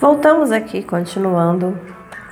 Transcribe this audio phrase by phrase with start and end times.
[0.00, 1.78] Voltamos aqui, continuando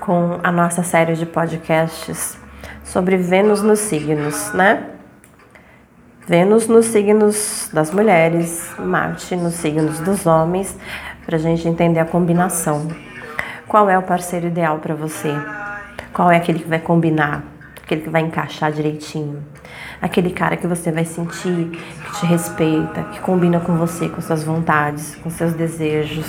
[0.01, 2.39] com a nossa série de podcasts
[2.83, 4.87] sobre Vênus nos signos, né?
[6.27, 10.79] Vênus nos signos das mulheres, Marte nos signos dos homens,
[11.27, 12.89] para a gente entender a combinação.
[13.67, 15.35] Qual é o parceiro ideal para você?
[16.15, 17.45] Qual é aquele que vai combinar?
[17.85, 19.45] Aquele que vai encaixar direitinho?
[20.01, 24.43] Aquele cara que você vai sentir, que te respeita, que combina com você, com suas
[24.43, 26.27] vontades, com seus desejos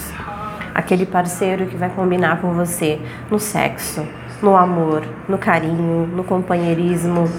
[0.74, 3.00] aquele parceiro que vai combinar com você
[3.30, 4.06] no sexo,
[4.42, 7.30] no amor, no carinho, no companheirismo.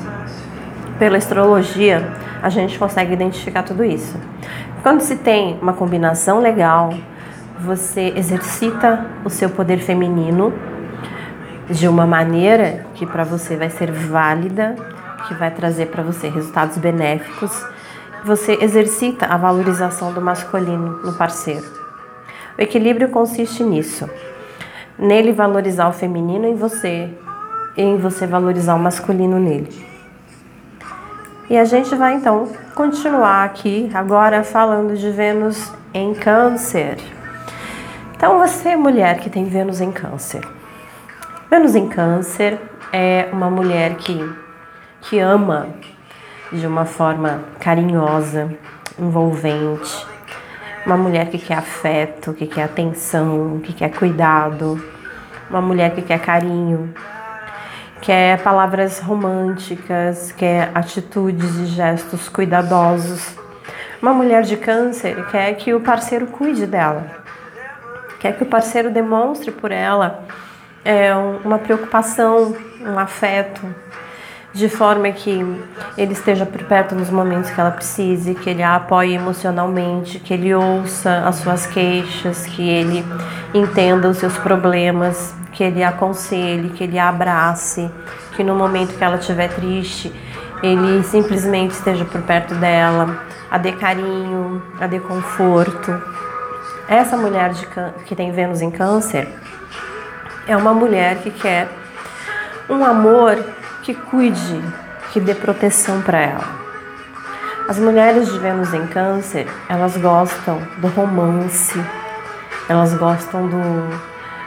[0.99, 4.19] Pela astrologia, a gente consegue identificar tudo isso.
[4.83, 6.93] Quando se tem uma combinação legal,
[7.59, 10.53] você exercita o seu poder feminino
[11.69, 14.75] de uma maneira que para você vai ser válida,
[15.29, 17.65] que vai trazer para você resultados benéficos.
[18.25, 21.80] Você exercita a valorização do masculino no parceiro.
[22.61, 24.07] O equilíbrio consiste nisso.
[24.99, 27.09] Nele valorizar o feminino em você
[27.75, 29.83] e em você valorizar o masculino nele.
[31.49, 36.99] E a gente vai então continuar aqui agora falando de Vênus em Câncer.
[38.15, 40.47] Então você, mulher que tem Vênus em Câncer.
[41.51, 42.61] Vênus em Câncer
[42.93, 44.31] é uma mulher que,
[45.01, 45.69] que ama
[46.53, 48.55] de uma forma carinhosa,
[48.99, 50.10] envolvente,
[50.85, 54.83] uma mulher que quer afeto, que quer atenção, que quer cuidado,
[55.49, 56.95] uma mulher que quer carinho,
[58.01, 63.37] quer palavras românticas, quer atitudes e gestos cuidadosos.
[64.01, 67.05] Uma mulher de câncer quer que o parceiro cuide dela,
[68.19, 70.25] quer que o parceiro demonstre por ela
[70.85, 73.61] é, uma preocupação, um afeto,
[74.53, 75.31] de forma que
[75.97, 80.35] ele esteja por perto nos momentos que ela precise, que ele a apoie emocionalmente, que
[80.35, 83.05] ele ouça as suas queixas, que ele
[83.55, 87.91] entenda os seus problemas, que ele aconselhe, que ele abrace,
[88.35, 90.13] que no momento que ela estiver triste,
[90.63, 96.01] ele simplesmente esteja por perto dela, a dê carinho, a dê conforto.
[96.89, 97.53] Essa mulher
[98.05, 99.29] que tem Vênus em Câncer
[100.47, 101.69] é uma mulher que quer
[102.69, 103.39] um amor
[103.83, 104.63] que cuide,
[105.13, 106.61] que dê proteção para ela.
[107.69, 111.81] As mulheres de Vênus em Câncer, elas gostam do romance,
[112.69, 114.01] elas gostam do,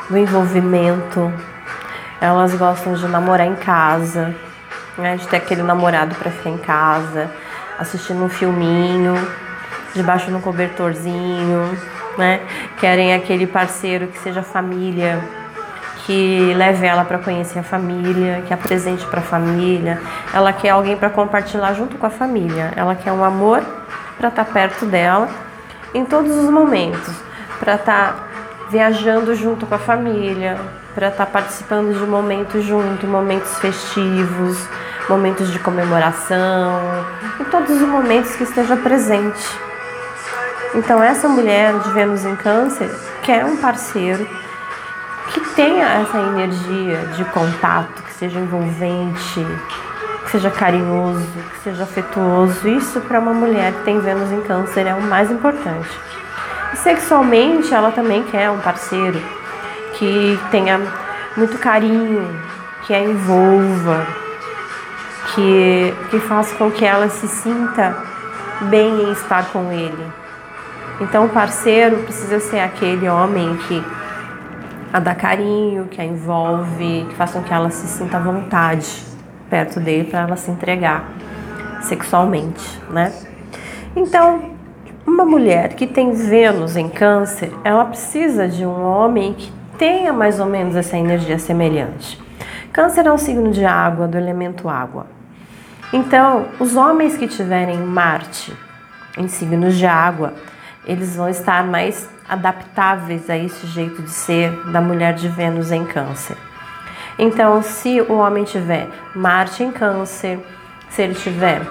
[0.10, 1.32] do envolvimento,
[2.20, 4.36] elas gostam de namorar em casa,
[4.98, 7.30] né, de ter aquele namorado para ficar em casa,
[7.80, 9.16] assistindo um filminho,
[9.94, 11.78] debaixo de um cobertorzinho,
[12.18, 12.42] né?
[12.80, 15.22] Querem aquele parceiro que seja família,
[16.06, 20.02] que leve ela para conhecer a família, que apresente para a família.
[20.34, 22.72] Ela quer alguém para compartilhar junto com a família.
[22.76, 23.62] Ela quer um amor
[24.18, 25.30] para estar tá perto dela
[25.94, 27.14] em todos os momentos,
[27.60, 28.16] para estar tá
[28.70, 30.58] viajando junto com a família,
[30.94, 34.68] para estar tá participando de momentos junto, momentos festivos,
[35.08, 36.82] momentos de comemoração,
[37.40, 39.48] em todos os momentos que esteja presente.
[40.76, 42.90] Então essa mulher de Vênus em Câncer
[43.22, 44.28] quer um parceiro
[45.32, 49.46] que tenha essa energia de contato, que seja envolvente,
[50.26, 52.68] que seja carinhoso, que seja afetuoso.
[52.68, 55.90] Isso para uma mulher que tem Vênus em Câncer é o mais importante.
[56.74, 59.22] E sexualmente, ela também quer um parceiro
[59.94, 60.82] que tenha
[61.38, 62.28] muito carinho,
[62.86, 64.06] que a envolva,
[65.34, 67.96] que, que faça com que ela se sinta
[68.62, 70.12] bem em estar com ele.
[71.00, 73.84] Então, o parceiro precisa ser aquele homem que
[74.94, 79.04] a dar carinho, que a envolve, que façam que ela se sinta à vontade
[79.50, 81.10] perto dele para ela se entregar
[81.82, 83.12] sexualmente, né?
[83.96, 84.52] Então,
[85.06, 90.40] uma mulher que tem Vênus em Câncer, ela precisa de um homem que tenha mais
[90.40, 92.22] ou menos essa energia semelhante.
[92.72, 95.08] Câncer é um signo de água, do elemento água.
[95.92, 98.56] Então, os homens que tiverem Marte
[99.18, 100.34] em signos de água,
[100.86, 105.86] eles vão estar mais adaptáveis a esse jeito de ser da mulher de Vênus em
[105.86, 106.38] Câncer.
[107.18, 110.40] Então, se o homem tiver Marte em Câncer,
[110.90, 111.62] se ele tiver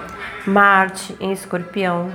[0.45, 2.11] Marte em Escorpião,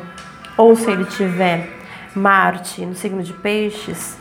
[0.57, 1.69] ou se ele tiver
[2.15, 4.17] Marte no signo de Peixes,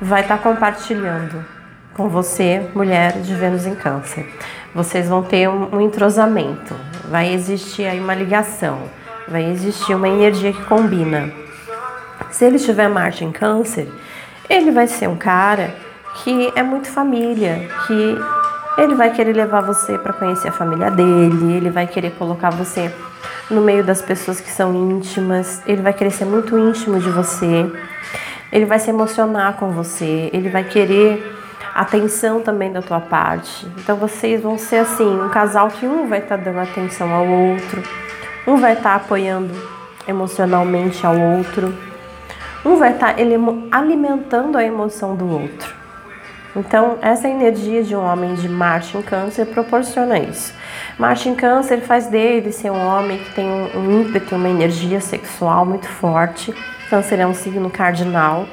[0.00, 1.44] vai estar compartilhando
[1.94, 4.26] com você, mulher de Vênus em Câncer.
[4.74, 6.74] Vocês vão ter um, entrosamento,
[7.08, 8.82] vai existir aí uma ligação,
[9.28, 11.43] vai existir uma energia que combina.
[12.30, 13.88] Se ele tiver Marte em Câncer,
[14.48, 15.74] ele vai ser um cara
[16.22, 18.16] que é muito família, que
[18.76, 22.92] ele vai querer levar você para conhecer a família dele, ele vai querer colocar você
[23.50, 27.70] no meio das pessoas que são íntimas, ele vai querer ser muito íntimo de você.
[28.52, 31.34] ele vai se emocionar com você, ele vai querer
[31.74, 33.66] atenção também da tua parte.
[33.78, 37.26] Então vocês vão ser assim, um casal que um vai estar tá dando atenção ao
[37.26, 37.82] outro,
[38.46, 39.52] um vai estar tá apoiando
[40.06, 41.74] emocionalmente ao outro,
[42.64, 43.22] um vai estar tá
[43.70, 45.84] alimentando a emoção do outro.
[46.56, 50.54] Então, essa energia de um homem de Marte em Câncer proporciona isso.
[50.96, 55.66] Marte em Câncer faz dele ser um homem que tem um ímpeto, uma energia sexual
[55.66, 56.54] muito forte.
[56.88, 58.46] Câncer é um signo cardinal.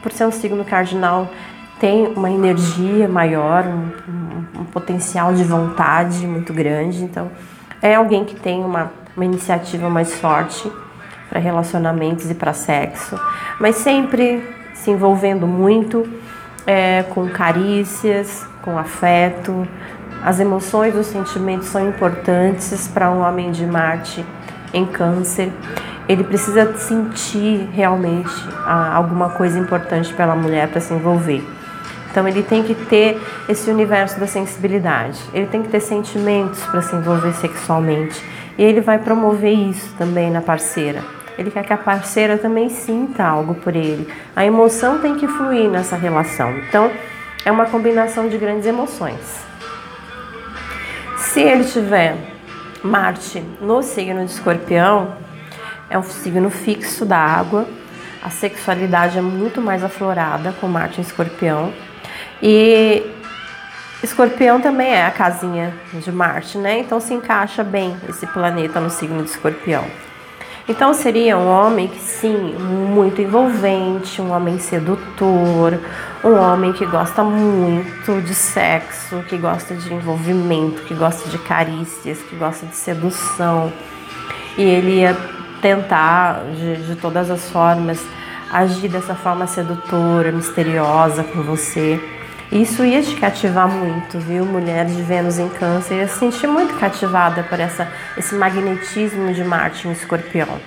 [0.00, 1.28] Por ser um signo cardinal,
[1.80, 7.02] tem uma energia maior, um, um, um potencial de vontade muito grande.
[7.02, 7.28] Então,
[7.82, 10.70] é alguém que tem uma, uma iniciativa mais forte
[11.28, 13.18] para relacionamentos e para sexo,
[13.60, 14.42] mas sempre
[14.74, 16.08] se envolvendo muito
[16.66, 19.66] é, com carícias, com afeto.
[20.22, 24.24] As emoções, os sentimentos são importantes para um homem de Marte
[24.72, 25.50] em Câncer.
[26.08, 28.32] Ele precisa sentir realmente
[28.64, 31.42] ah, alguma coisa importante pela mulher para se envolver.
[32.10, 35.20] Então ele tem que ter esse universo da sensibilidade.
[35.32, 38.22] Ele tem que ter sentimentos para se envolver sexualmente.
[38.56, 41.17] E ele vai promover isso também na parceira.
[41.38, 44.12] Ele quer que a parceira também sinta algo por ele.
[44.34, 46.58] A emoção tem que fluir nessa relação.
[46.58, 46.90] Então,
[47.44, 49.46] é uma combinação de grandes emoções.
[51.16, 52.16] Se ele tiver
[52.82, 55.16] Marte no signo de Escorpião,
[55.88, 57.66] é um signo fixo da água.
[58.20, 61.72] A sexualidade é muito mais aflorada com Marte em Escorpião.
[62.42, 63.14] E
[64.02, 66.80] Escorpião também é a casinha de Marte, né?
[66.80, 69.84] Então se encaixa bem esse planeta no signo de Escorpião.
[70.68, 75.80] Então seria um homem que sim, muito envolvente, um homem sedutor,
[76.22, 82.18] um homem que gosta muito de sexo, que gosta de envolvimento, que gosta de carícias,
[82.18, 83.72] que gosta de sedução.
[84.58, 85.16] E ele ia
[85.62, 88.04] tentar de, de todas as formas
[88.52, 91.98] agir dessa forma sedutora, misteriosa com você.
[92.50, 94.46] Isso ia te cativar muito, viu?
[94.46, 97.86] Mulher de Vênus em Câncer ia se sentir muito cativada por essa,
[98.16, 100.58] esse magnetismo de Marte em Escorpião.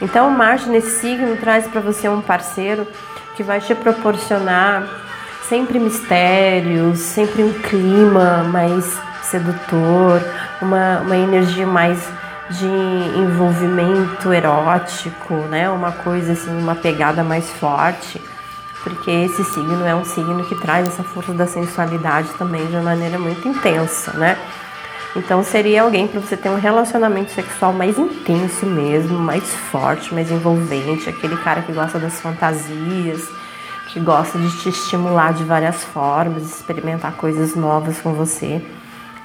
[0.00, 2.86] Então, Marte nesse signo traz para você um parceiro
[3.34, 4.84] que vai te proporcionar
[5.48, 10.22] sempre mistérios, sempre um clima mais sedutor,
[10.62, 11.98] uma, uma energia mais
[12.48, 12.64] de
[13.18, 15.68] envolvimento erótico, né?
[15.68, 18.20] Uma coisa assim, uma pegada mais forte
[18.88, 22.82] porque esse signo é um signo que traz essa força da sensualidade também de uma
[22.82, 24.38] maneira muito intensa, né?
[25.14, 30.30] Então seria alguém para você ter um relacionamento sexual mais intenso mesmo, mais forte, mais
[30.30, 33.28] envolvente, aquele cara que gosta das fantasias,
[33.88, 38.62] que gosta de te estimular de várias formas, experimentar coisas novas com você.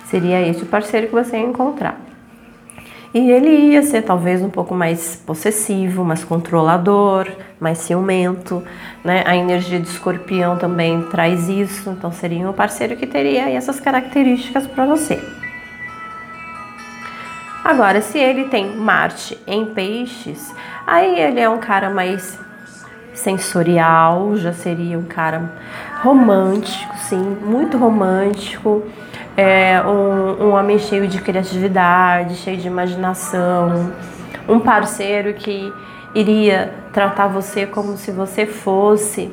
[0.05, 2.12] Seria esse o parceiro que você ia encontrar.
[3.13, 7.27] E ele ia ser talvez um pouco mais possessivo, mais controlador,
[7.59, 8.63] mais ciumento,
[9.03, 9.23] né?
[9.27, 14.65] A energia de escorpião também traz isso, então seria um parceiro que teria essas características
[14.65, 15.21] para você.
[17.63, 20.53] Agora, se ele tem Marte em peixes,
[20.85, 22.39] aí ele é um cara mais
[23.13, 25.53] sensorial, já seria um cara
[26.01, 28.83] romântico, sim, muito romântico
[29.35, 33.91] é, um, um homem cheio de criatividade, cheio de imaginação,
[34.47, 35.73] um parceiro que
[36.13, 39.31] iria tratar você como se você fosse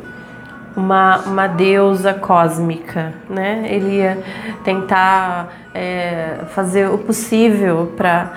[0.76, 3.67] uma, uma deusa cósmica, né?
[3.69, 4.19] Ele ia
[4.65, 8.31] tentar é, fazer o possível para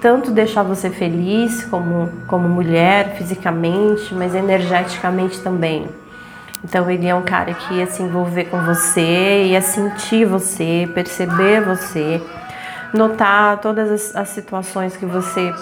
[0.00, 5.86] tanto deixar você feliz como, como mulher, fisicamente, mas energeticamente também.
[6.62, 11.62] Então ele é um cara que ia se envolver com você, ia sentir você, perceber
[11.62, 12.20] você,
[12.92, 15.52] notar todas as, as situações que você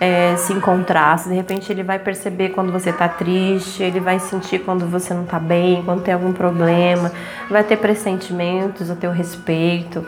[0.00, 1.28] é, se encontrasse.
[1.28, 5.22] De repente ele vai perceber quando você está triste, ele vai sentir quando você não
[5.22, 7.12] está bem, quando tem algum problema,
[7.48, 10.04] vai ter pressentimentos a teu respeito.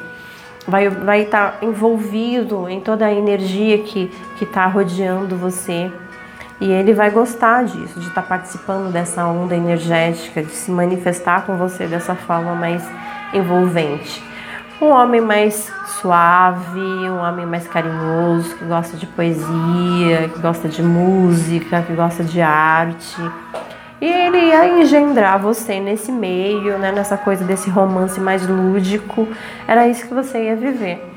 [0.66, 5.90] Vai estar vai tá envolvido em toda a energia que está rodeando você.
[6.60, 11.46] E ele vai gostar disso, de estar tá participando dessa onda energética, de se manifestar
[11.46, 12.86] com você dessa forma mais
[13.32, 14.22] envolvente.
[14.80, 20.82] Um homem mais suave, um homem mais carinhoso, que gosta de poesia, que gosta de
[20.82, 23.20] música, que gosta de arte.
[24.00, 29.28] E ele ia engendrar você nesse meio, né, nessa coisa desse romance mais lúdico.
[29.66, 31.10] Era isso que você ia viver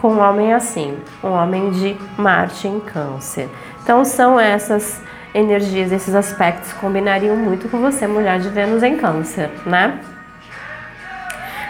[0.00, 3.50] com um homem assim, um homem de Marte em Câncer.
[3.90, 5.02] Então são essas
[5.34, 9.98] energias, esses aspectos combinariam muito com você, mulher de Vênus em Câncer, né?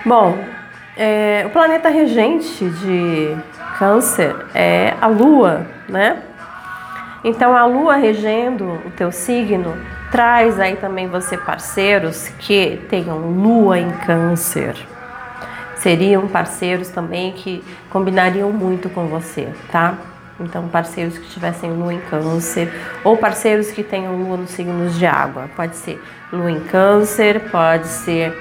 [0.04, 0.36] Bom,
[0.98, 3.34] é, o planeta regente de
[3.78, 6.22] Câncer é a Lua, né?
[7.24, 9.74] Então a Lua regendo o teu signo
[10.10, 14.76] Traz aí também você parceiros que tenham lua em câncer.
[15.76, 20.09] Seriam parceiros também que combinariam muito com você, tá?
[20.40, 22.72] Então, parceiros que tivessem lua em câncer
[23.04, 25.50] ou parceiros que tenham lua nos signos de água.
[25.54, 28.34] Pode ser lua em câncer, pode ser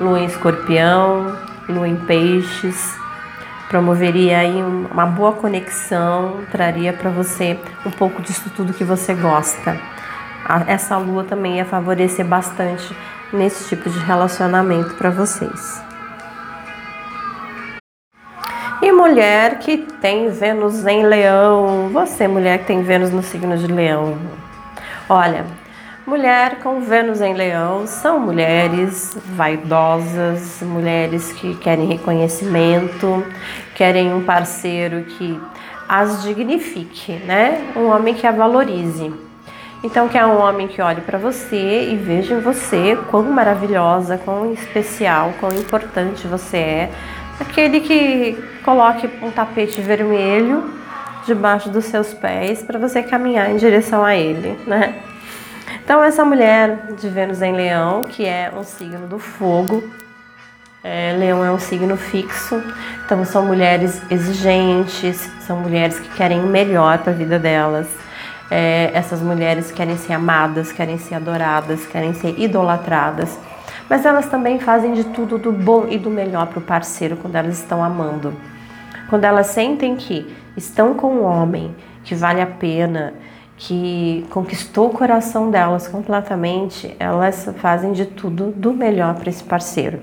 [0.00, 1.36] lua em escorpião,
[1.68, 2.96] lua em peixes.
[3.68, 9.78] Promoveria aí uma boa conexão, traria para você um pouco disso tudo que você gosta
[10.66, 12.96] essa lua também ia favorecer bastante
[13.32, 15.87] nesse tipo de relacionamento para vocês.
[18.98, 24.18] Mulher que tem Vênus em Leão, você mulher que tem Vênus no signo de Leão.
[25.08, 25.46] Olha,
[26.04, 33.24] mulher com Vênus em Leão são mulheres vaidosas, mulheres que querem reconhecimento,
[33.76, 35.40] querem um parceiro que
[35.88, 37.70] as dignifique, né?
[37.76, 39.14] Um homem que a valorize.
[39.84, 44.18] Então, que é um homem que olhe para você e veja em você quão maravilhosa,
[44.18, 46.90] quão especial, quão importante você é.
[47.38, 50.70] Aquele que coloque um tapete vermelho
[51.26, 54.94] debaixo dos seus pés para você caminhar em direção a ele, né?
[55.82, 59.82] Então, essa mulher de Vênus em Leão, que é um signo do fogo,
[60.84, 62.62] é, Leão é um signo fixo,
[63.06, 67.88] então são mulheres exigentes, são mulheres que querem o melhor para a vida delas
[68.50, 73.38] é, essas mulheres querem ser amadas, querem ser adoradas, querem ser idolatradas,
[73.88, 77.36] mas elas também fazem de tudo do bom e do melhor para o parceiro quando
[77.36, 78.34] elas estão amando.
[79.08, 81.74] Quando elas sentem que estão com um homem
[82.04, 83.14] que vale a pena,
[83.56, 90.00] que conquistou o coração delas completamente, elas fazem de tudo do melhor para esse parceiro.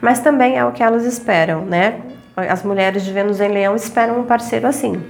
[0.00, 2.00] Mas também é o que elas esperam, né?
[2.36, 5.02] As mulheres de Vênus em Leão esperam um parceiro assim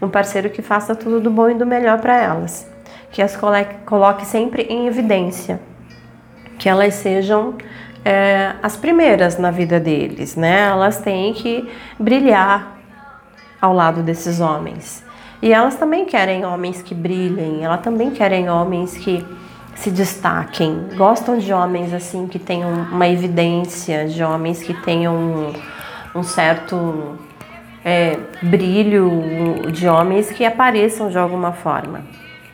[0.00, 2.68] um parceiro que faça tudo do bom e do melhor para elas,
[3.10, 3.38] que as
[3.84, 5.60] coloque sempre em evidência,
[6.58, 7.54] que elas sejam
[8.06, 10.68] é, as primeiras na vida deles, né?
[10.68, 12.78] Elas têm que brilhar
[13.60, 15.04] ao lado desses homens.
[15.42, 19.26] E elas também querem homens que brilhem, elas também querem homens que
[19.74, 25.52] se destaquem, gostam de homens assim que tenham uma evidência, de homens que tenham um,
[26.20, 27.18] um certo
[27.84, 32.02] é, brilho de homens que apareçam de alguma forma.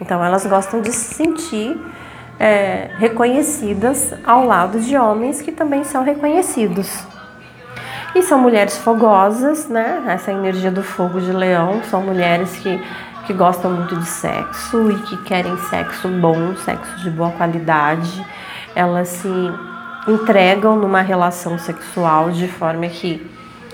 [0.01, 1.79] Então elas gostam de se sentir
[2.43, 7.07] é, reconhecidas ao lado de homens que também são reconhecidos.
[8.17, 10.03] E são mulheres fogosas, né?
[10.09, 12.83] Essa energia do fogo de leão são mulheres que,
[13.27, 18.27] que gostam muito de sexo e que querem sexo bom, sexo de boa qualidade.
[18.75, 19.53] Elas se
[20.09, 23.25] entregam numa relação sexual de forma que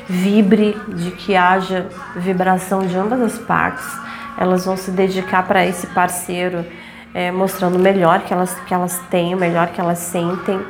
[0.06, 3.88] vibre, de que haja vibração de ambas as partes.
[4.36, 6.66] Elas vão se dedicar para esse parceiro,
[7.14, 10.60] é, mostrando o melhor que elas, que elas têm, o melhor que elas sentem.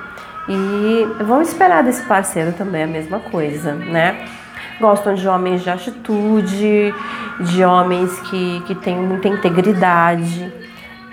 [0.49, 4.27] E vão esperar desse parceiro também a mesma coisa, né?
[4.81, 6.95] Gostam de homens de atitude,
[7.41, 10.53] de homens que, que tenham muita integridade,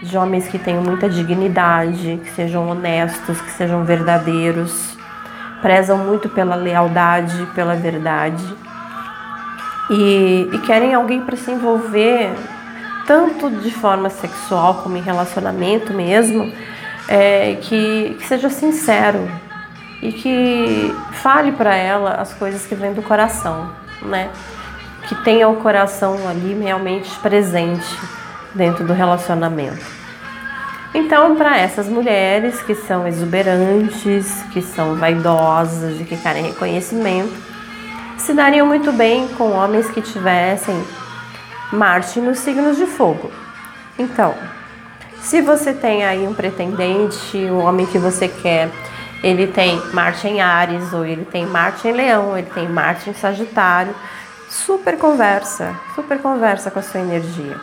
[0.01, 4.95] de homens que tenham muita dignidade, que sejam honestos, que sejam verdadeiros
[5.61, 8.45] prezam muito pela lealdade, pela verdade
[9.89, 12.33] e, e querem alguém para se envolver
[13.05, 16.51] tanto de forma sexual como em relacionamento mesmo,
[17.07, 19.29] é, que, que seja sincero
[20.01, 23.69] e que fale para ela as coisas que vêm do coração,
[24.01, 24.29] né?
[25.07, 27.87] Que tenha o coração ali realmente presente
[28.53, 29.85] dentro do relacionamento.
[30.93, 37.33] Então, para essas mulheres que são exuberantes, que são vaidosas e que querem reconhecimento,
[38.17, 40.81] se dariam muito bem com homens que tivessem
[41.71, 43.31] Marte nos signos de fogo.
[43.97, 44.33] Então,
[45.21, 48.69] se você tem aí um pretendente, o homem que você quer,
[49.23, 53.09] ele tem Marte em Ares, ou ele tem Marte em Leão, ou ele tem Marte
[53.09, 53.95] em Sagitário,
[54.49, 57.55] super conversa, super conversa com a sua energia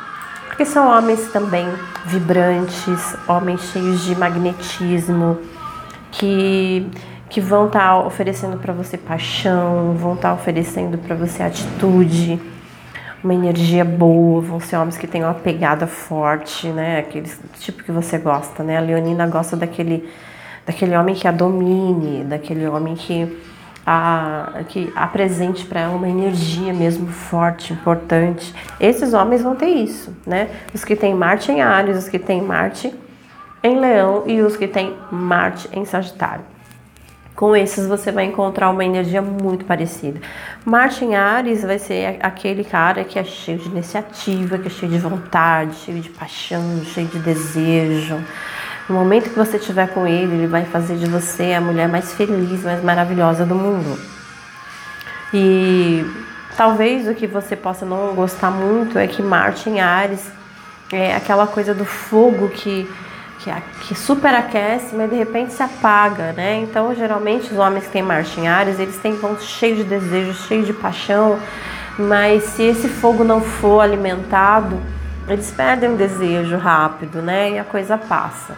[0.52, 1.66] porque são homens também
[2.04, 5.38] vibrantes, homens cheios de magnetismo,
[6.10, 6.86] que,
[7.30, 12.38] que vão estar tá oferecendo para você paixão, vão estar tá oferecendo para você atitude,
[13.22, 16.98] uma energia boa, vão ser homens que têm uma pegada forte, né?
[16.98, 18.76] Aquele tipo que você gosta, né?
[18.76, 20.08] A Leonina gosta daquele,
[20.66, 23.40] daquele homem que a domine, daquele homem que
[23.86, 28.54] a, que apresente para ela uma energia mesmo forte, importante.
[28.80, 30.48] Esses homens vão ter isso, né?
[30.74, 32.92] Os que têm Marte em Ares, os que têm Marte
[33.62, 36.51] em Leão e os que têm Marte em Sagitário.
[37.42, 40.20] Com esses você vai encontrar uma energia muito parecida.
[40.64, 44.92] Marte em Ares vai ser aquele cara que é cheio de iniciativa, que é cheio
[44.92, 48.16] de vontade, cheio de paixão, cheio de desejo,
[48.88, 52.12] No momento que você estiver com ele, ele vai fazer de você a mulher mais
[52.12, 53.98] feliz, mais maravilhosa do mundo.
[55.34, 56.06] E
[56.56, 60.30] talvez o que você possa não gostar muito é que Marte em Ares
[60.92, 62.88] é aquela coisa do fogo que,
[63.42, 63.50] que,
[63.88, 66.60] que superaquece, mas de repente se apaga, né?
[66.60, 70.32] Então, geralmente, os homens que têm Marte em Ares, eles têm vão cheios de desejo,
[70.34, 71.38] cheios de paixão,
[71.98, 74.80] mas se esse fogo não for alimentado,
[75.28, 77.50] eles perdem o desejo rápido, né?
[77.50, 78.56] E a coisa passa.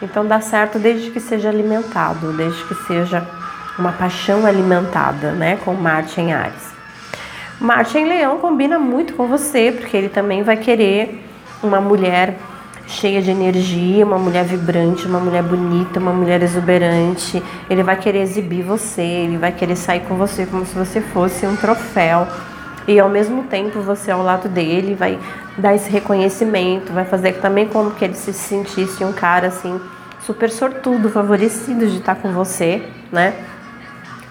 [0.00, 3.26] Então dá certo desde que seja alimentado, desde que seja
[3.78, 5.58] uma paixão alimentada, né?
[5.64, 6.72] Com Marte em Ares.
[7.60, 11.24] Marte em Leão combina muito com você, porque ele também vai querer
[11.62, 12.36] uma mulher
[12.86, 17.42] cheia de energia, uma mulher vibrante, uma mulher bonita, uma mulher exuberante.
[17.68, 21.46] Ele vai querer exibir você, ele vai querer sair com você como se você fosse
[21.46, 22.26] um troféu.
[22.86, 25.18] E ao mesmo tempo você ao lado dele vai
[25.56, 29.80] dar esse reconhecimento, vai fazer também como que ele se sentisse um cara assim
[30.26, 33.34] super sortudo, favorecido de estar com você, né?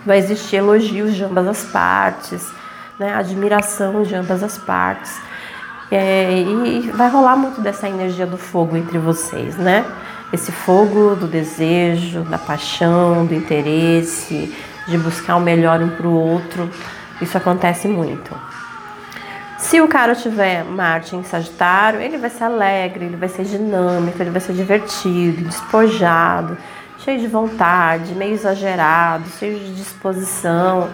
[0.05, 2.51] Vai existir elogios de ambas as partes,
[2.99, 3.13] né?
[3.13, 5.19] Admiração de ambas as partes.
[5.91, 9.85] É, e vai rolar muito dessa energia do fogo entre vocês, né?
[10.31, 14.55] Esse fogo do desejo, da paixão, do interesse,
[14.87, 16.69] de buscar o melhor um para o outro.
[17.21, 18.33] Isso acontece muito.
[19.57, 24.21] Se o cara tiver Marte em Sagitário, ele vai ser alegre, ele vai ser dinâmico,
[24.21, 26.57] ele vai ser divertido, despojado,
[26.97, 30.89] cheio de vontade, meio exagerado, cheio de disposição.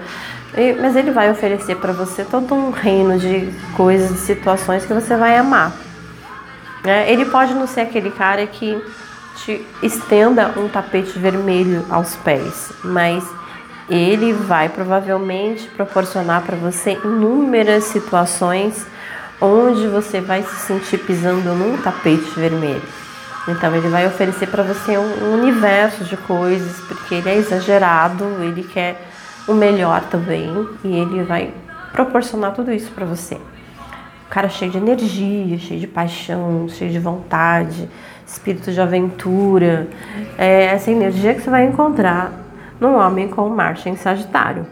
[0.81, 5.15] Mas ele vai oferecer para você todo um reino de coisas, de situações que você
[5.15, 5.71] vai amar.
[6.83, 8.81] É, ele pode não ser aquele cara que
[9.37, 13.23] te estenda um tapete vermelho aos pés, mas
[13.89, 18.85] ele vai provavelmente proporcionar para você inúmeras situações
[19.39, 22.81] onde você vai se sentir pisando num tapete vermelho.
[23.47, 28.63] Então ele vai oferecer para você um universo de coisas, porque ele é exagerado, ele
[28.63, 29.06] quer
[29.47, 31.53] o melhor também e ele vai
[31.91, 33.35] proporcionar tudo isso para você.
[33.35, 37.89] O cara cheio de energia, cheio de paixão, cheio de vontade,
[38.25, 39.87] espírito de aventura.
[40.37, 42.33] É essa energia que você vai encontrar
[42.79, 44.67] num homem com Marte em Sagitário.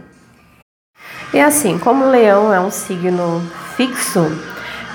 [1.33, 3.41] E assim, como o leão é um signo
[3.75, 4.21] fixo,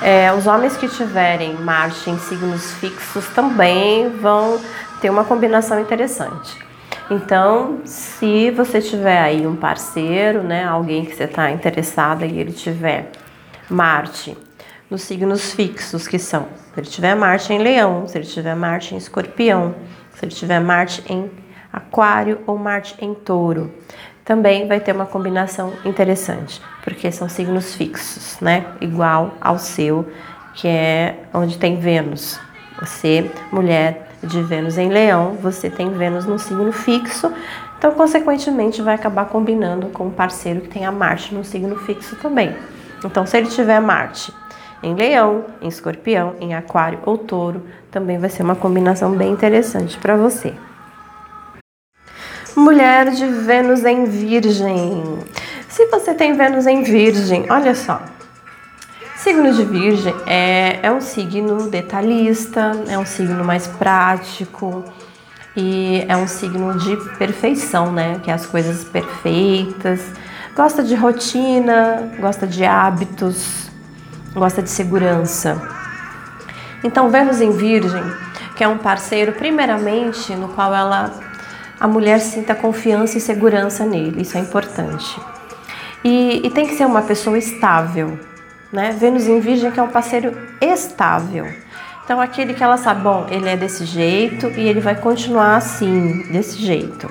[0.03, 4.61] é, os homens que tiverem Marte em signos fixos também vão
[5.01, 6.70] ter uma combinação interessante.
[7.11, 12.53] Então, se você tiver aí um parceiro, né, alguém que você está interessada e ele
[12.53, 13.11] tiver
[13.69, 14.39] Marte
[14.89, 18.95] nos signos fixos que são, se ele tiver Marte em Leão, se ele tiver Marte
[18.95, 19.75] em Escorpião,
[20.15, 21.29] se ele tiver Marte em
[21.73, 23.75] Aquário ou Marte em Touro.
[24.25, 28.67] Também vai ter uma combinação interessante, porque são signos fixos, né?
[28.81, 30.09] Igual ao seu,
[30.55, 32.39] que é onde tem Vênus.
[32.81, 37.33] Você, mulher de Vênus em Leão, você tem Vênus no signo fixo,
[37.81, 42.15] então, consequentemente, vai acabar combinando com um parceiro que tem a Marte no signo fixo
[42.17, 42.55] também.
[43.03, 44.31] Então, se ele tiver Marte
[44.83, 49.97] em Leão, em Escorpião, em Aquário ou Touro, também vai ser uma combinação bem interessante
[49.97, 50.53] para você.
[52.55, 55.03] Mulher de Vênus em Virgem.
[55.67, 58.03] Se você tem Vênus em Virgem, olha só.
[59.23, 64.83] Signo de Virgem é, é um signo detalhista, é um signo mais prático
[65.55, 68.19] e é um signo de perfeição, né?
[68.23, 70.01] Que é as coisas perfeitas.
[70.57, 73.71] Gosta de rotina, gosta de hábitos,
[74.33, 75.61] gosta de segurança.
[76.83, 78.03] Então, Vênus em Virgem,
[78.57, 81.13] que é um parceiro, primeiramente, no qual ela
[81.79, 85.21] a mulher sinta confiança e segurança nele, isso é importante.
[86.03, 88.19] E, e tem que ser uma pessoa estável,
[88.73, 88.93] né?
[88.99, 91.47] Vênus em Virgem que é um parceiro estável.
[92.05, 96.31] Então aquele que ela sabe, bom, ele é desse jeito e ele vai continuar assim,
[96.33, 97.11] desse jeito.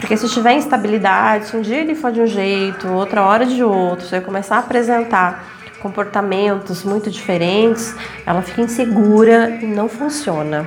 [0.00, 3.62] Porque se tiver instabilidade, se um dia ele for de um jeito, outra hora de
[3.62, 5.44] outro, se ele começar a apresentar
[5.80, 7.94] comportamentos muito diferentes,
[8.26, 10.66] ela fica insegura e não funciona.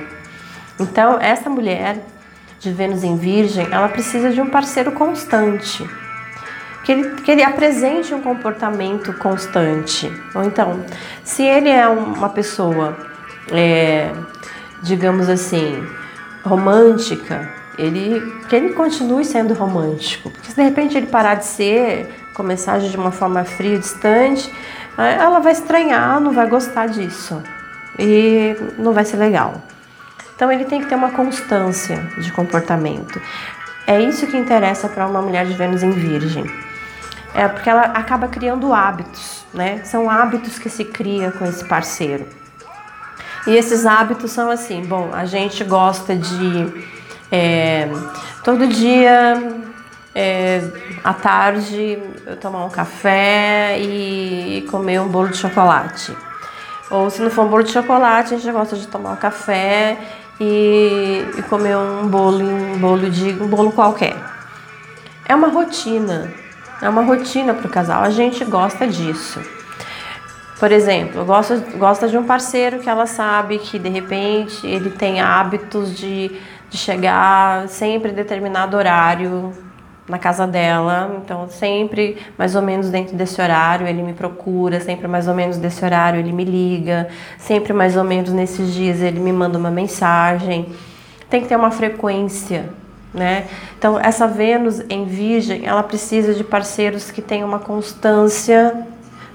[0.78, 1.98] Então, essa mulher
[2.58, 5.86] de Vênus em Virgem, ela precisa de um parceiro constante.
[6.84, 10.12] Que ele, que ele apresente um comportamento constante.
[10.34, 10.84] Ou então,
[11.22, 12.96] se ele é uma pessoa,
[13.52, 14.10] é,
[14.82, 15.86] digamos assim,
[16.44, 20.30] romântica, ele, que ele continue sendo romântico.
[20.30, 24.52] Porque se de repente ele parar de ser, começar de uma forma fria, distante,
[24.96, 27.42] ela vai estranhar, não vai gostar disso.
[27.98, 29.54] E não vai ser legal.
[30.34, 33.20] Então ele tem que ter uma constância de comportamento.
[33.86, 36.44] É isso que interessa para uma mulher de Vênus em Virgem.
[37.34, 39.82] É porque ela acaba criando hábitos, né?
[39.84, 42.26] São hábitos que se cria com esse parceiro.
[43.46, 46.72] E esses hábitos são assim: bom, a gente gosta de
[47.30, 47.88] é,
[48.44, 49.62] todo dia
[50.14, 50.62] é,
[51.02, 56.14] à tarde eu tomar um café e comer um bolo de chocolate.
[56.90, 59.96] Ou se não for um bolo de chocolate, a gente gosta de tomar um café
[60.38, 64.16] e, e comer um bolo, um bolo de um bolo qualquer.
[65.24, 66.30] É uma rotina,
[66.82, 68.02] é uma rotina para o casal.
[68.02, 69.40] A gente gosta disso.
[70.58, 75.20] Por exemplo, gosta, gosta de um parceiro que ela sabe que de repente ele tem
[75.20, 76.30] hábitos de,
[76.68, 79.52] de chegar sempre em determinado horário
[80.08, 85.08] na casa dela, então sempre mais ou menos dentro desse horário ele me procura, sempre
[85.08, 89.20] mais ou menos desse horário ele me liga, sempre mais ou menos nesses dias ele
[89.20, 90.66] me manda uma mensagem.
[91.30, 92.68] Tem que ter uma frequência,
[93.12, 93.46] né?
[93.78, 98.86] Então essa Vênus em Virgem, ela precisa de parceiros que tenham uma constância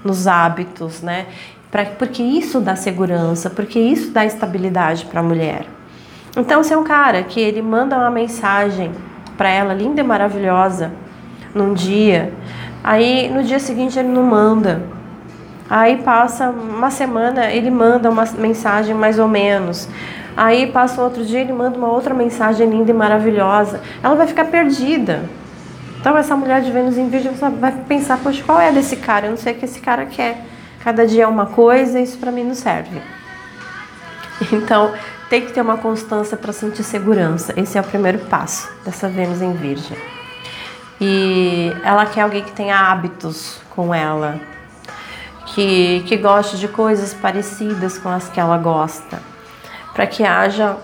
[0.04, 1.26] nos hábitos, né?
[1.70, 5.66] Pra, porque isso dá segurança, porque isso dá estabilidade para a mulher.
[6.36, 8.92] Então, se é um cara que ele manda uma mensagem
[9.36, 10.92] para ela, linda e maravilhosa,
[11.54, 12.32] num dia.
[12.82, 14.82] Aí no dia seguinte ele não manda.
[15.68, 19.88] Aí passa uma semana, ele manda uma mensagem mais ou menos.
[20.38, 23.80] Aí passa outro dia, ele manda uma outra mensagem linda e maravilhosa.
[24.00, 25.28] Ela vai ficar perdida.
[25.98, 29.26] Então essa mulher de Vênus em Virgem vai pensar, poxa, qual é desse cara?
[29.26, 30.44] Eu não sei o que esse cara quer.
[30.84, 33.02] Cada dia é uma coisa, isso para mim não serve.
[34.52, 34.92] Então,
[35.28, 37.52] tem que ter uma constância para sentir segurança.
[37.56, 39.98] Esse é o primeiro passo dessa Vênus em Virgem.
[41.00, 44.40] E ela quer alguém que tenha hábitos com ela,
[45.46, 49.20] que, que goste de coisas parecidas com as que ela gosta,
[49.98, 50.76] para que haja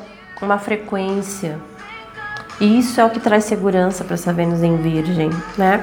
[0.42, 1.56] uma frequência.
[2.60, 5.80] E isso é o que traz segurança para essa Vênus em Virgem, né?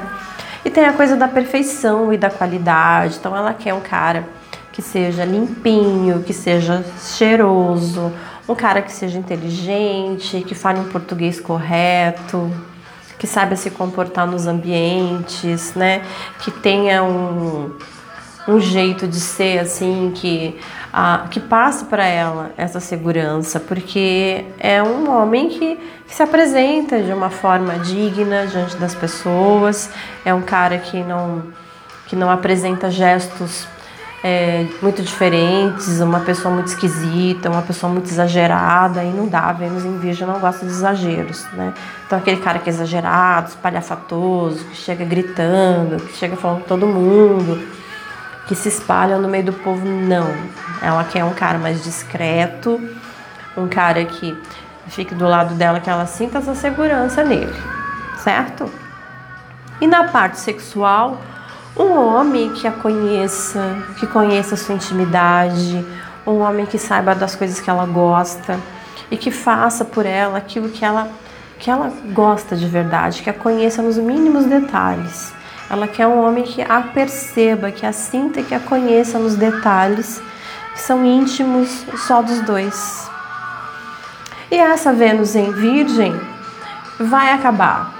[0.66, 3.16] E tem a coisa da perfeição e da qualidade.
[3.18, 4.28] Então ela quer um cara
[4.74, 8.12] que seja limpinho, que seja cheiroso,
[8.50, 12.52] um cara que seja inteligente, que fale um português correto,
[13.18, 16.02] que saiba se comportar nos ambientes, né?
[16.42, 17.72] Que tenha um,
[18.46, 20.60] um jeito de ser assim que
[20.94, 25.76] a, que passe para ela essa segurança, porque é um homem que,
[26.08, 29.90] que, se apresenta de uma forma digna diante das pessoas,
[30.26, 31.44] é um cara que não
[32.08, 33.66] que não apresenta gestos
[34.22, 39.86] é, muito diferentes, uma pessoa muito esquisita, uma pessoa muito exagerada, e não dá, Vênus
[39.86, 41.74] em Virgem não gosta de exageros, né?
[42.06, 46.86] Então aquele cara que é exagerado, espalhafatoso, que chega gritando, que chega falando com todo
[46.86, 47.60] mundo,
[48.48, 50.28] que se espalha no meio do povo, não.
[50.82, 52.80] Ela quer um cara mais discreto,
[53.56, 54.38] um cara que
[54.88, 57.56] fique do lado dela, que ela sinta essa segurança nele,
[58.18, 58.70] certo?
[59.80, 61.20] E na parte sexual,
[61.78, 65.86] um homem que a conheça, que conheça a sua intimidade,
[66.26, 68.60] um homem que saiba das coisas que ela gosta
[69.10, 71.10] e que faça por ela aquilo que ela
[71.58, 75.32] que ela gosta de verdade, que a conheça nos mínimos detalhes.
[75.72, 79.36] Ela quer um homem que a perceba, que a sinta e que a conheça nos
[79.36, 80.22] detalhes
[80.74, 83.10] que são íntimos só dos dois.
[84.52, 86.14] E essa Vênus em Virgem
[87.00, 87.94] vai acabar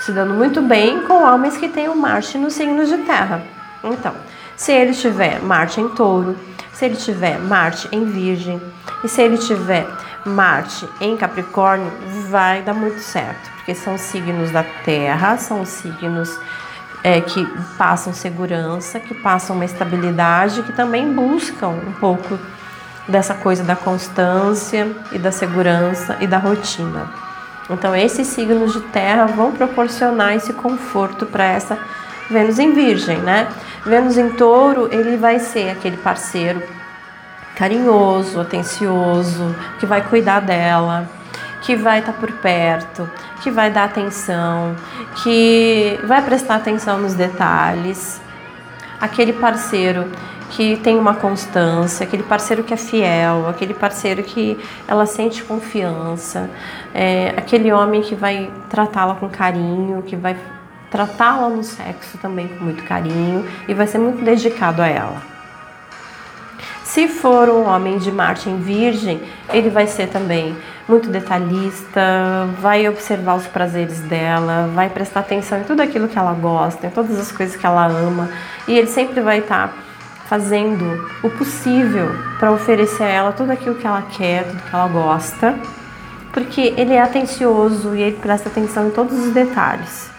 [0.00, 3.42] se dando muito bem com homens que têm o Marte no signo de terra.
[3.84, 4.12] Então,
[4.56, 6.36] se ele tiver Marte em touro,
[6.72, 8.60] se ele tiver Marte em Virgem
[9.04, 9.86] e se ele tiver
[10.26, 11.92] Marte em Capricórnio,
[12.28, 16.36] vai dar muito certo, porque são signos da Terra, são signos
[17.04, 22.38] é, que passam segurança, que passam uma estabilidade, que também buscam um pouco
[23.06, 27.12] dessa coisa da constância e da segurança e da rotina.
[27.68, 31.78] Então, esses signos de terra vão proporcionar esse conforto para essa
[32.30, 33.48] Vênus em Virgem, né?
[33.84, 36.62] Vênus em Touro, ele vai ser aquele parceiro
[37.54, 41.06] carinhoso, atencioso, que vai cuidar dela,
[41.64, 43.08] que vai estar tá por perto,
[43.42, 44.76] que vai dar atenção,
[45.22, 48.20] que vai prestar atenção nos detalhes.
[49.00, 50.10] Aquele parceiro
[50.50, 56.48] que tem uma constância, aquele parceiro que é fiel, aquele parceiro que ela sente confiança,
[56.94, 60.36] é, aquele homem que vai tratá-la com carinho, que vai
[60.90, 65.33] tratá-la no sexo também com muito carinho e vai ser muito dedicado a ela.
[66.94, 69.20] Se for um homem de Marte em Virgem,
[69.52, 70.56] ele vai ser também
[70.88, 76.32] muito detalhista, vai observar os prazeres dela, vai prestar atenção em tudo aquilo que ela
[76.34, 78.30] gosta, em todas as coisas que ela ama,
[78.68, 79.76] e ele sempre vai estar
[80.26, 84.86] fazendo o possível para oferecer a ela tudo aquilo que ela quer, tudo que ela
[84.86, 85.58] gosta,
[86.32, 90.13] porque ele é atencioso e ele presta atenção em todos os detalhes.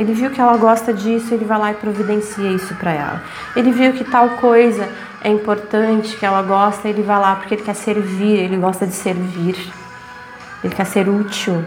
[0.00, 3.22] Ele viu que ela gosta disso, ele vai lá e providencia isso para ela.
[3.54, 4.88] Ele viu que tal coisa
[5.22, 8.94] é importante, que ela gosta, ele vai lá porque ele quer servir, ele gosta de
[8.94, 9.56] servir.
[10.64, 11.62] Ele quer ser útil.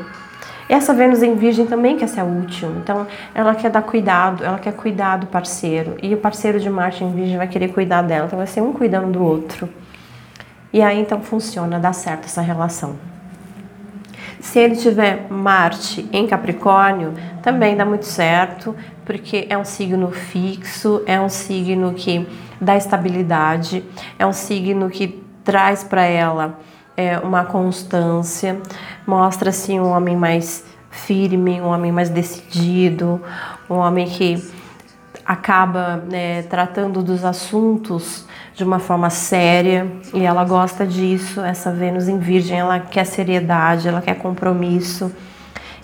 [0.67, 4.73] Essa Vênus em Virgem também quer ser útil, então ela quer dar cuidado, ela quer
[4.73, 5.95] cuidar do parceiro.
[6.01, 8.73] E o parceiro de Marte em Virgem vai querer cuidar dela, então vai ser um
[8.73, 9.69] cuidando do outro.
[10.71, 13.12] E aí então funciona, dá certo essa relação.
[14.43, 18.75] Se ele tiver Marte em Capricórnio, também dá muito certo,
[19.05, 22.27] porque é um signo fixo, é um signo que
[22.59, 23.83] dá estabilidade,
[24.19, 26.59] é um signo que traz para ela
[26.95, 28.61] é, uma constância,
[29.07, 33.21] mostra assim um homem mais firme, um homem mais decidido,
[33.69, 34.35] um homem que
[35.25, 41.41] acaba né, tratando dos assuntos de uma forma séria e ela gosta disso.
[41.41, 45.11] Essa Vênus em Virgem, ela quer seriedade, ela quer compromisso.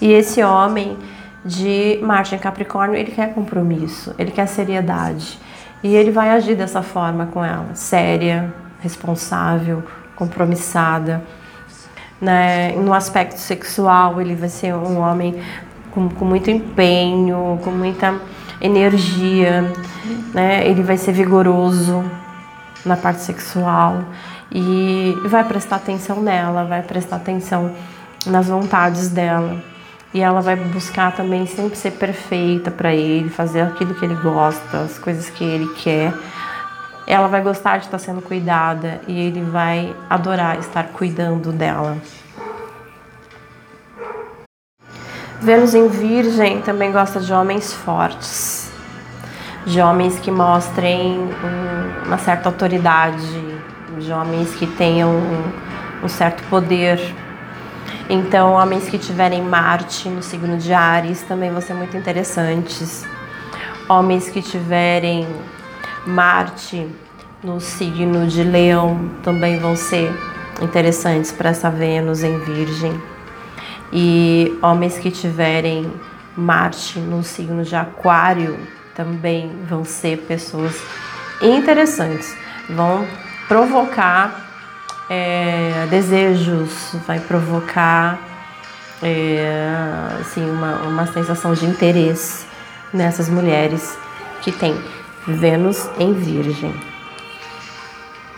[0.02, 0.98] E esse homem
[1.44, 5.40] de Marte em Capricórnio, ele quer compromisso, ele quer seriedade.
[5.82, 9.84] E ele vai agir dessa forma com ela, séria, responsável,
[10.16, 11.24] compromissada.
[12.20, 12.74] Né?
[12.74, 15.42] No aspecto sexual, ele vai ser um homem
[15.92, 18.20] com, com muito empenho, com muita
[18.62, 19.72] energia,
[20.34, 20.68] né?
[20.68, 22.04] Ele vai ser vigoroso
[22.86, 24.04] na parte sexual
[24.52, 27.72] e vai prestar atenção nela, vai prestar atenção
[28.26, 29.62] nas vontades dela.
[30.14, 34.82] E ela vai buscar também sempre ser perfeita para ele, fazer aquilo que ele gosta,
[34.82, 36.14] as coisas que ele quer
[37.10, 41.98] ela vai gostar de estar sendo cuidada e ele vai adorar estar cuidando dela.
[45.42, 48.70] Vênus em Virgem também gosta de homens fortes,
[49.66, 51.18] de homens que mostrem
[52.06, 53.26] uma certa autoridade,
[53.98, 55.52] de homens que tenham um,
[56.04, 57.00] um certo poder.
[58.10, 63.08] Então, homens que tiverem Marte no signo de Ares também vão ser muito interessantes.
[63.88, 65.26] Homens que tiverem
[66.06, 66.86] Marte
[67.42, 70.12] no signo de Leão também vão ser
[70.62, 73.19] interessantes para essa Vênus em Virgem.
[73.92, 75.92] E homens que tiverem
[76.36, 78.58] Marte no signo de Aquário
[78.96, 80.76] também vão ser pessoas
[81.42, 82.36] interessantes,
[82.70, 83.08] vão
[83.48, 84.50] provocar
[85.10, 88.20] é, desejos, vai provocar
[89.02, 89.58] é,
[90.20, 92.46] assim, uma, uma sensação de interesse
[92.94, 93.98] nessas mulheres
[94.42, 94.76] que têm
[95.28, 96.89] Vênus em Virgem.